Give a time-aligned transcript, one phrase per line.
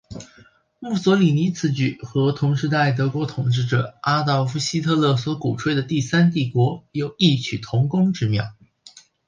[0.79, 8.45] 墨索里尼此举和同时代德国统治者阿道夫希特勒所鼓吹的第三帝国有异曲同工之妙。